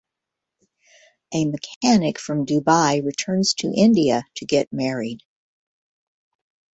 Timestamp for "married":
4.73-5.19